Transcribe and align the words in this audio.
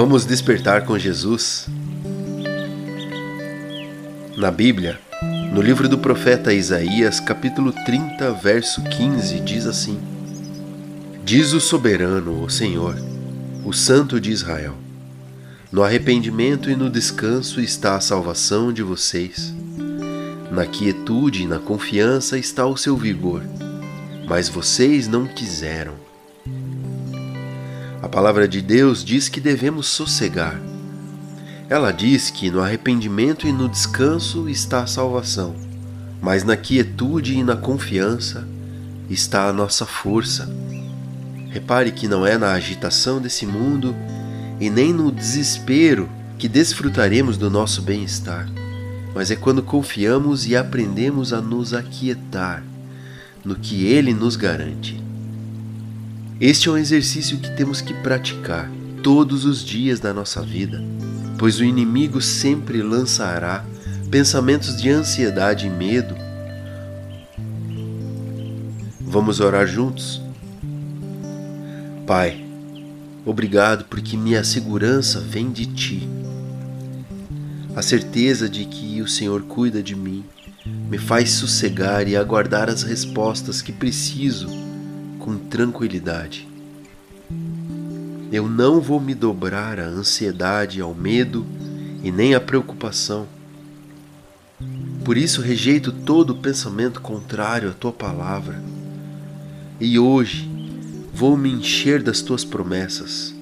Vamos 0.00 0.24
despertar 0.24 0.84
com 0.84 0.96
Jesus? 0.96 1.66
Na 4.36 4.48
Bíblia, 4.48 4.96
no 5.52 5.60
livro 5.60 5.88
do 5.88 5.98
profeta 5.98 6.54
Isaías, 6.54 7.18
capítulo 7.18 7.72
30, 7.84 8.30
verso 8.34 8.80
15, 8.80 9.40
diz 9.40 9.66
assim: 9.66 9.98
Diz 11.24 11.52
o 11.52 11.60
soberano, 11.60 12.44
o 12.44 12.48
Senhor, 12.48 12.94
o 13.64 13.72
Santo 13.72 14.20
de 14.20 14.30
Israel: 14.30 14.76
No 15.72 15.82
arrependimento 15.82 16.70
e 16.70 16.76
no 16.76 16.88
descanso 16.88 17.60
está 17.60 17.96
a 17.96 18.00
salvação 18.00 18.72
de 18.72 18.84
vocês. 18.84 19.52
Na 20.52 20.64
quietude 20.64 21.42
e 21.42 21.46
na 21.48 21.58
confiança 21.58 22.38
está 22.38 22.64
o 22.64 22.76
seu 22.76 22.96
vigor, 22.96 23.42
mas 24.28 24.48
vocês 24.48 25.08
não 25.08 25.26
quiseram. 25.26 25.94
A 28.00 28.08
palavra 28.08 28.46
de 28.46 28.62
Deus 28.62 29.04
diz 29.04 29.28
que 29.28 29.40
devemos 29.40 29.88
sossegar. 29.88 30.60
Ela 31.68 31.90
diz 31.90 32.30
que 32.30 32.48
no 32.48 32.60
arrependimento 32.60 33.46
e 33.46 33.52
no 33.52 33.68
descanso 33.68 34.48
está 34.48 34.84
a 34.84 34.86
salvação, 34.86 35.56
mas 36.22 36.44
na 36.44 36.56
quietude 36.56 37.34
e 37.34 37.42
na 37.42 37.56
confiança 37.56 38.46
está 39.10 39.48
a 39.48 39.52
nossa 39.52 39.84
força. 39.84 40.48
Repare 41.50 41.90
que 41.90 42.06
não 42.06 42.24
é 42.24 42.38
na 42.38 42.52
agitação 42.52 43.20
desse 43.20 43.44
mundo 43.44 43.96
e 44.60 44.70
nem 44.70 44.92
no 44.92 45.10
desespero 45.10 46.08
que 46.38 46.48
desfrutaremos 46.48 47.36
do 47.36 47.50
nosso 47.50 47.82
bem-estar, 47.82 48.48
mas 49.12 49.32
é 49.32 49.36
quando 49.36 49.60
confiamos 49.60 50.46
e 50.46 50.54
aprendemos 50.54 51.32
a 51.32 51.40
nos 51.40 51.74
aquietar 51.74 52.62
no 53.44 53.56
que 53.56 53.86
Ele 53.86 54.14
nos 54.14 54.36
garante. 54.36 55.07
Este 56.40 56.68
é 56.68 56.72
um 56.72 56.78
exercício 56.78 57.36
que 57.38 57.50
temos 57.56 57.80
que 57.80 57.92
praticar 57.92 58.70
todos 59.02 59.44
os 59.44 59.64
dias 59.64 59.98
da 59.98 60.14
nossa 60.14 60.40
vida, 60.40 60.80
pois 61.36 61.58
o 61.58 61.64
inimigo 61.64 62.22
sempre 62.22 62.80
lançará 62.80 63.64
pensamentos 64.08 64.80
de 64.80 64.88
ansiedade 64.88 65.66
e 65.66 65.70
medo. 65.70 66.14
Vamos 69.00 69.40
orar 69.40 69.66
juntos? 69.66 70.22
Pai, 72.06 72.46
obrigado 73.26 73.86
porque 73.86 74.16
minha 74.16 74.44
segurança 74.44 75.18
vem 75.18 75.50
de 75.50 75.66
Ti. 75.66 76.08
A 77.74 77.82
certeza 77.82 78.48
de 78.48 78.64
que 78.64 79.02
o 79.02 79.08
Senhor 79.08 79.42
cuida 79.42 79.82
de 79.82 79.96
mim 79.96 80.24
me 80.88 80.98
faz 80.98 81.32
sossegar 81.32 82.06
e 82.06 82.16
aguardar 82.16 82.70
as 82.70 82.84
respostas 82.84 83.60
que 83.60 83.72
preciso 83.72 84.67
com 85.18 85.36
tranquilidade. 85.36 86.48
Eu 88.30 88.48
não 88.48 88.80
vou 88.80 89.00
me 89.00 89.14
dobrar 89.14 89.80
à 89.80 89.86
ansiedade, 89.86 90.80
ao 90.80 90.94
medo 90.94 91.46
e 92.02 92.10
nem 92.10 92.34
à 92.34 92.40
preocupação. 92.40 93.26
Por 95.04 95.16
isso 95.16 95.40
rejeito 95.40 95.90
todo 95.90 96.34
pensamento 96.34 97.00
contrário 97.00 97.70
à 97.70 97.72
tua 97.72 97.92
palavra. 97.92 98.62
E 99.80 99.98
hoje 99.98 100.48
vou 101.14 101.36
me 101.36 101.50
encher 101.50 102.02
das 102.02 102.20
tuas 102.20 102.44
promessas, 102.44 103.34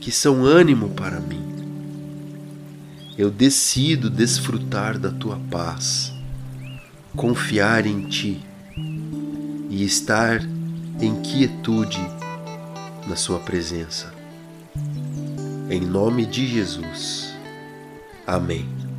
que 0.00 0.12
são 0.12 0.44
ânimo 0.44 0.90
para 0.90 1.18
mim. 1.18 1.42
Eu 3.18 3.30
decido 3.30 4.08
desfrutar 4.08 4.98
da 4.98 5.10
tua 5.10 5.38
paz, 5.50 6.12
confiar 7.16 7.84
em 7.84 8.08
ti 8.08 8.40
e 9.68 9.84
estar 9.84 10.40
em 11.02 11.22
quietude 11.22 12.00
na 13.06 13.16
Sua 13.16 13.38
presença. 13.40 14.12
Em 15.70 15.80
nome 15.80 16.26
de 16.26 16.46
Jesus. 16.46 17.34
Amém. 18.26 18.89